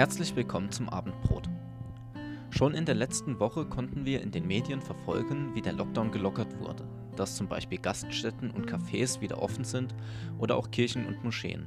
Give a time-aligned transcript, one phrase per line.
[0.00, 1.50] Herzlich willkommen zum Abendbrot.
[2.48, 6.58] Schon in der letzten Woche konnten wir in den Medien verfolgen, wie der Lockdown gelockert
[6.58, 9.94] wurde, dass zum Beispiel Gaststätten und Cafés wieder offen sind
[10.38, 11.66] oder auch Kirchen und Moscheen.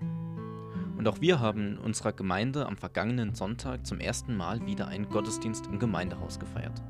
[0.98, 5.09] Und auch wir haben in unserer Gemeinde am vergangenen Sonntag zum ersten Mal wieder einen
[5.09, 6.81] Gottesdienst im Gemeindehaus gefeiert.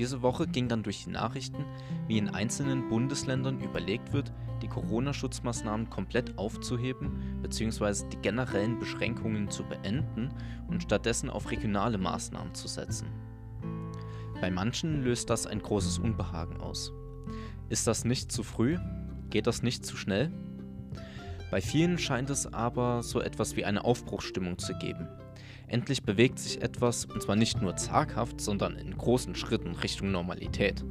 [0.00, 1.62] Diese Woche ging dann durch die Nachrichten,
[2.08, 8.08] wie in einzelnen Bundesländern überlegt wird, die Corona-Schutzmaßnahmen komplett aufzuheben bzw.
[8.10, 10.30] die generellen Beschränkungen zu beenden
[10.68, 13.08] und stattdessen auf regionale Maßnahmen zu setzen.
[14.40, 16.94] Bei manchen löst das ein großes Unbehagen aus.
[17.68, 18.78] Ist das nicht zu früh?
[19.28, 20.32] Geht das nicht zu schnell?
[21.50, 25.08] Bei vielen scheint es aber so etwas wie eine Aufbruchsstimmung zu geben.
[25.70, 30.84] Endlich bewegt sich etwas, und zwar nicht nur zaghaft, sondern in großen Schritten Richtung Normalität.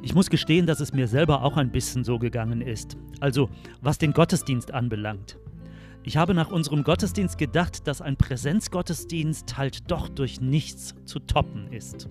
[0.00, 2.96] Ich muss gestehen, dass es mir selber auch ein bisschen so gegangen ist.
[3.18, 5.38] Also, was den Gottesdienst anbelangt.
[6.04, 11.72] Ich habe nach unserem Gottesdienst gedacht, dass ein Präsenzgottesdienst halt doch durch nichts zu toppen
[11.72, 12.08] ist.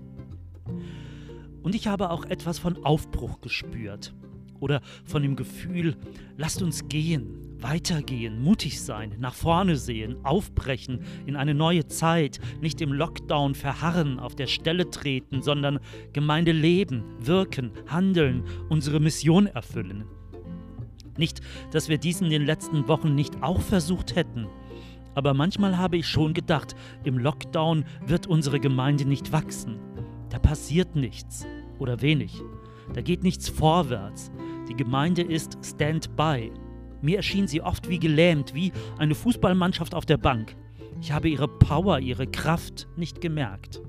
[1.63, 4.13] Und ich habe auch etwas von Aufbruch gespürt
[4.59, 5.95] oder von dem Gefühl,
[6.35, 12.81] lasst uns gehen, weitergehen, mutig sein, nach vorne sehen, aufbrechen in eine neue Zeit, nicht
[12.81, 15.79] im Lockdown verharren, auf der Stelle treten, sondern
[16.13, 20.05] Gemeinde leben, wirken, handeln, unsere Mission erfüllen.
[21.17, 24.47] Nicht, dass wir dies in den letzten Wochen nicht auch versucht hätten,
[25.13, 29.79] aber manchmal habe ich schon gedacht, im Lockdown wird unsere Gemeinde nicht wachsen.
[30.29, 31.45] Da passiert nichts
[31.79, 32.41] oder wenig.
[32.93, 34.31] Da geht nichts vorwärts.
[34.69, 36.51] Die Gemeinde ist Stand-by.
[37.01, 40.55] Mir erschien sie oft wie gelähmt, wie eine Fußballmannschaft auf der Bank.
[41.01, 43.81] Ich habe ihre Power, ihre Kraft nicht gemerkt.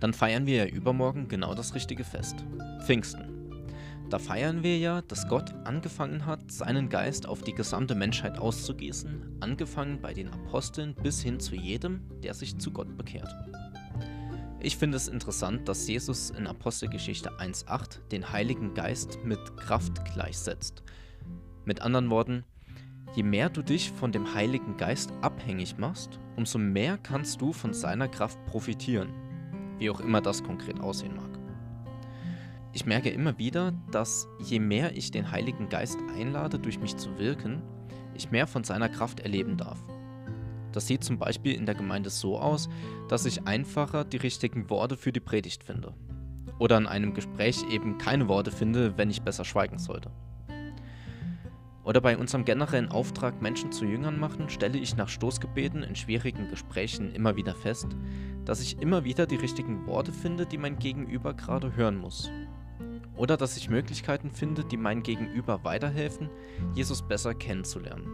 [0.00, 2.44] Dann feiern wir ja übermorgen genau das richtige Fest.
[2.84, 3.30] Pfingsten.
[4.08, 9.36] Da feiern wir ja, dass Gott angefangen hat, seinen Geist auf die gesamte Menschheit auszugießen,
[9.38, 13.32] angefangen bei den Aposteln bis hin zu jedem, der sich zu Gott bekehrt.
[14.58, 20.82] Ich finde es interessant, dass Jesus in Apostelgeschichte 1.8 den Heiligen Geist mit Kraft gleichsetzt.
[21.70, 22.42] Mit anderen Worten,
[23.14, 27.74] je mehr du dich von dem Heiligen Geist abhängig machst, umso mehr kannst du von
[27.74, 29.10] seiner Kraft profitieren,
[29.78, 31.30] wie auch immer das konkret aussehen mag.
[32.72, 37.16] Ich merke immer wieder, dass je mehr ich den Heiligen Geist einlade, durch mich zu
[37.20, 37.62] wirken,
[38.14, 39.78] ich mehr von seiner Kraft erleben darf.
[40.72, 42.68] Das sieht zum Beispiel in der Gemeinde so aus,
[43.08, 45.94] dass ich einfacher die richtigen Worte für die Predigt finde.
[46.58, 50.10] Oder in einem Gespräch eben keine Worte finde, wenn ich besser schweigen sollte.
[51.90, 56.46] Oder bei unserem generellen Auftrag, Menschen zu Jüngern machen, stelle ich nach Stoßgebeten in schwierigen
[56.46, 57.88] Gesprächen immer wieder fest,
[58.44, 62.30] dass ich immer wieder die richtigen Worte finde, die mein Gegenüber gerade hören muss.
[63.16, 66.30] Oder dass ich Möglichkeiten finde, die mein Gegenüber weiterhelfen,
[66.76, 68.06] Jesus besser kennenzulernen.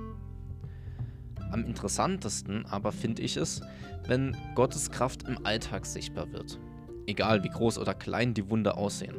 [1.52, 3.60] Am interessantesten aber finde ich es,
[4.06, 6.58] wenn Gottes Kraft im Alltag sichtbar wird.
[7.06, 9.16] Egal wie groß oder klein die Wunder aussehen.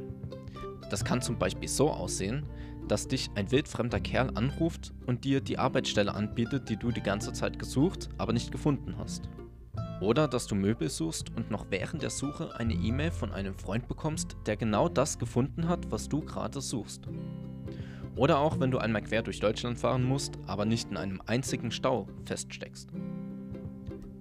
[0.90, 2.47] Das kann zum Beispiel so aussehen,
[2.87, 7.33] dass dich ein wildfremder Kerl anruft und dir die Arbeitsstelle anbietet, die du die ganze
[7.33, 9.29] Zeit gesucht, aber nicht gefunden hast.
[9.99, 13.87] Oder dass du Möbel suchst und noch während der Suche eine E-Mail von einem Freund
[13.87, 17.07] bekommst, der genau das gefunden hat, was du gerade suchst.
[18.15, 21.71] Oder auch, wenn du einmal quer durch Deutschland fahren musst, aber nicht in einem einzigen
[21.71, 22.89] Stau feststeckst.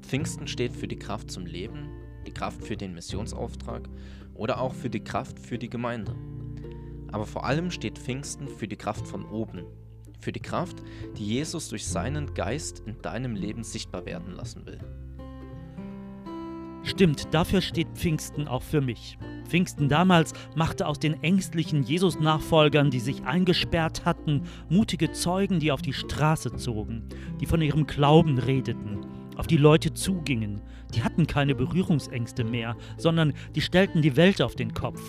[0.02, 1.88] Pfingsten steht für die Kraft zum Leben,
[2.26, 3.88] die Kraft für den Missionsauftrag
[4.34, 6.14] oder auch für die Kraft für die Gemeinde.
[7.16, 9.64] Aber vor allem steht Pfingsten für die Kraft von oben,
[10.20, 10.82] für die Kraft,
[11.16, 14.78] die Jesus durch seinen Geist in deinem Leben sichtbar werden lassen will.
[16.82, 19.16] Stimmt, dafür steht Pfingsten auch für mich.
[19.48, 25.80] Pfingsten damals machte aus den ängstlichen Jesus-Nachfolgern, die sich eingesperrt hatten, mutige Zeugen, die auf
[25.80, 27.08] die Straße zogen,
[27.40, 29.06] die von ihrem Glauben redeten,
[29.38, 30.60] auf die Leute zugingen.
[30.94, 35.00] Die hatten keine Berührungsängste mehr, sondern die stellten die Welt auf den Kopf.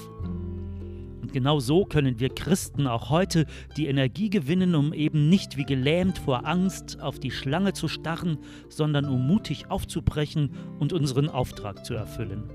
[1.27, 5.65] Und genau so können wir Christen auch heute die Energie gewinnen, um eben nicht wie
[5.65, 8.37] gelähmt vor Angst auf die Schlange zu starren,
[8.69, 12.49] sondern um mutig aufzubrechen und unseren Auftrag zu erfüllen.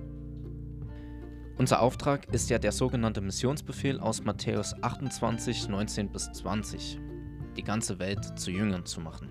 [1.58, 6.99] Unser Auftrag ist ja der sogenannte Missionsbefehl aus Matthäus 28, 19 bis 20,
[7.58, 9.29] die ganze Welt zu Jüngern zu machen.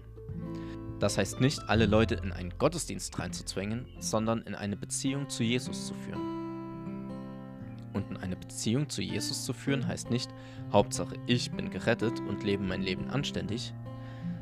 [0.99, 5.87] Das heißt nicht, alle Leute in einen Gottesdienst reinzuzwängen, sondern in eine Beziehung zu Jesus
[5.87, 6.30] zu führen.
[7.93, 10.29] Und in eine Beziehung zu Jesus zu führen heißt nicht,
[10.71, 13.73] Hauptsache ich bin gerettet und lebe mein Leben anständig,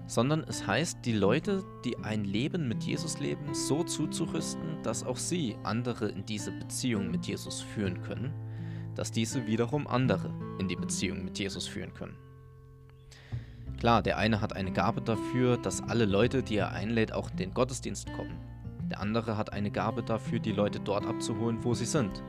[0.06, 5.18] sondern es heißt, die Leute, die ein Leben mit Jesus leben, so zuzurüsten, dass auch
[5.18, 8.34] sie andere in diese Beziehung mit Jesus führen können,
[8.96, 12.18] dass diese wiederum andere in die Beziehung mit Jesus führen können.
[13.80, 17.38] Klar, der eine hat eine Gabe dafür, dass alle Leute, die er einlädt, auch in
[17.38, 18.38] den Gottesdienst kommen.
[18.90, 22.24] Der andere hat eine Gabe dafür, die Leute dort abzuholen, wo sie sind.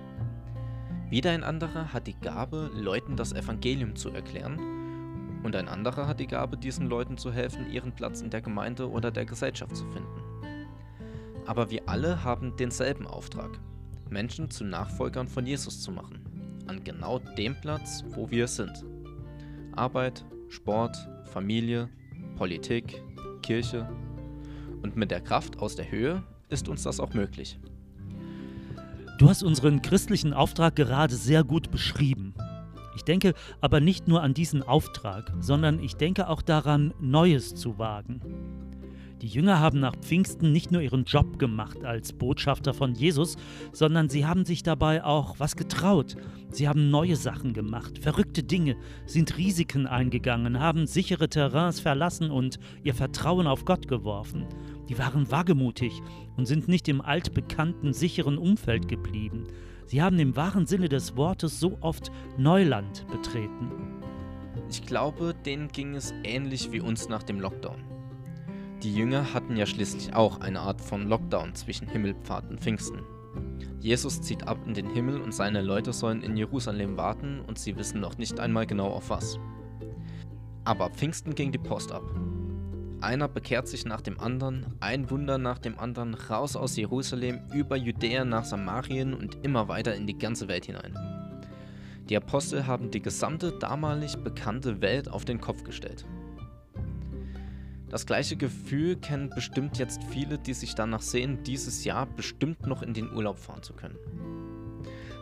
[1.10, 5.40] Wieder ein anderer hat die Gabe, Leuten das Evangelium zu erklären.
[5.42, 8.88] Und ein anderer hat die Gabe, diesen Leuten zu helfen, ihren Platz in der Gemeinde
[8.88, 10.22] oder der Gesellschaft zu finden.
[11.46, 13.58] Aber wir alle haben denselben Auftrag,
[14.08, 16.20] Menschen zu Nachfolgern von Jesus zu machen,
[16.68, 18.84] an genau dem Platz, wo wir sind.
[19.72, 21.88] Arbeit, Sport, Familie,
[22.36, 23.02] Politik,
[23.42, 23.88] Kirche.
[24.82, 27.58] Und mit der Kraft aus der Höhe ist uns das auch möglich.
[29.20, 32.32] Du hast unseren christlichen Auftrag gerade sehr gut beschrieben.
[32.96, 37.78] Ich denke aber nicht nur an diesen Auftrag, sondern ich denke auch daran, Neues zu
[37.78, 38.22] wagen.
[39.22, 43.36] Die Jünger haben nach Pfingsten nicht nur ihren Job gemacht als Botschafter von Jesus,
[43.70, 46.16] sondern sie haben sich dabei auch was getraut.
[46.48, 52.58] Sie haben neue Sachen gemacht, verrückte Dinge, sind Risiken eingegangen, haben sichere Terrains verlassen und
[52.82, 54.46] ihr Vertrauen auf Gott geworfen.
[54.88, 56.00] Die waren wagemutig
[56.38, 59.48] und sind nicht im altbekannten, sicheren Umfeld geblieben.
[59.84, 63.70] Sie haben im wahren Sinne des Wortes so oft Neuland betreten.
[64.70, 67.89] Ich glaube, denen ging es ähnlich wie uns nach dem Lockdown.
[68.82, 73.02] Die Jünger hatten ja schließlich auch eine Art von Lockdown zwischen Himmelpfad und Pfingsten.
[73.78, 77.76] Jesus zieht ab in den Himmel und seine Leute sollen in Jerusalem warten und sie
[77.76, 79.38] wissen noch nicht einmal genau auf was.
[80.64, 82.02] Aber Pfingsten ging die Post ab.
[83.02, 87.76] Einer bekehrt sich nach dem anderen, ein Wunder nach dem anderen, raus aus Jerusalem, über
[87.76, 90.94] Judäa nach Samarien und immer weiter in die ganze Welt hinein.
[92.08, 96.06] Die Apostel haben die gesamte damalig bekannte Welt auf den Kopf gestellt.
[97.90, 102.82] Das gleiche Gefühl kennen bestimmt jetzt viele, die sich danach sehen, dieses Jahr bestimmt noch
[102.82, 103.98] in den Urlaub fahren zu können.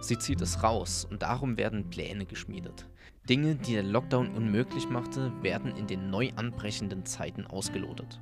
[0.03, 2.87] Sie zieht es raus und darum werden Pläne geschmiedet.
[3.29, 8.20] Dinge, die der Lockdown unmöglich machte, werden in den neu anbrechenden Zeiten ausgelotet.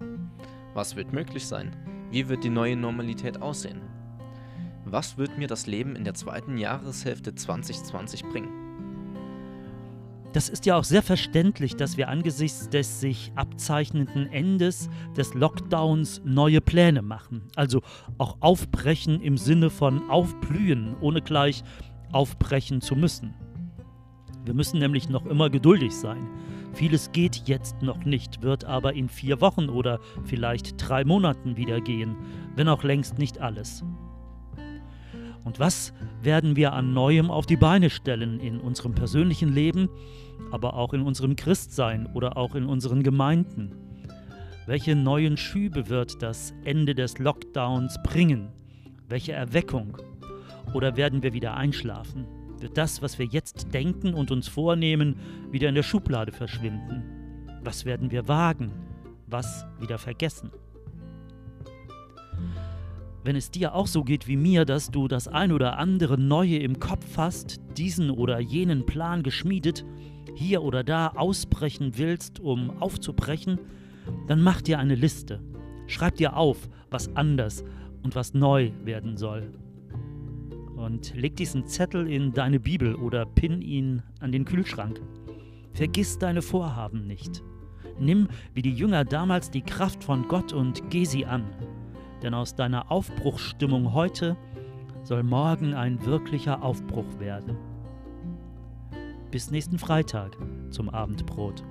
[0.75, 1.77] Was wird möglich sein?
[2.11, 3.83] Wie wird die neue Normalität aussehen?
[4.85, 8.66] Was wird mir das Leben in der zweiten Jahreshälfte 2020 bringen?
[10.37, 16.21] Das ist ja auch sehr verständlich, dass wir angesichts des sich abzeichnenden Endes des Lockdowns
[16.27, 17.49] neue Pläne machen.
[17.57, 17.81] Also
[18.19, 21.65] auch aufbrechen im Sinne von aufblühen, ohne gleich
[22.13, 23.33] aufbrechen zu müssen.
[24.45, 26.29] Wir müssen nämlich noch immer geduldig sein.
[26.75, 31.81] Vieles geht jetzt noch nicht, wird aber in vier Wochen oder vielleicht drei Monaten wieder
[31.81, 32.15] gehen,
[32.55, 33.83] wenn auch längst nicht alles.
[35.47, 39.89] Und was werden wir an Neuem auf die Beine stellen in unserem persönlichen Leben,
[40.51, 43.71] aber auch in unserem Christsein oder auch in unseren Gemeinden?
[44.67, 48.49] Welche neuen Schübe wird das Ende des Lockdowns bringen?
[49.09, 49.97] Welche Erweckung?
[50.75, 52.27] Oder werden wir wieder einschlafen?
[52.59, 55.15] Wird das, was wir jetzt denken und uns vornehmen,
[55.53, 57.05] wieder in der Schublade verschwinden?
[57.63, 58.73] Was werden wir wagen?
[59.29, 60.51] Was wieder vergessen?
[63.27, 66.59] Wenn es dir auch so geht wie mir, dass du das ein oder andere Neue
[66.59, 69.85] im Kopf hast, diesen oder jenen Plan geschmiedet,
[70.37, 73.59] hier oder da ausbrechen willst, um aufzubrechen,
[74.29, 75.41] dann mach dir eine Liste.
[75.89, 77.65] Schreib dir auf, was anders
[78.05, 79.51] und was neu werden soll.
[80.77, 85.01] Und leg diesen Zettel in deine Bibel oder pin ihn an den Kühlschrank.
[85.73, 87.43] Vergiss deine Vorhaben nicht.
[87.99, 91.43] Nimm wie die Jünger damals die Kraft von Gott und geh sie an
[92.27, 94.37] denn aus deiner Aufbruchsstimmung heute
[95.05, 97.57] soll morgen ein wirklicher Aufbruch werden.
[99.31, 100.37] Bis nächsten Freitag
[100.71, 101.63] zum Abendbrot.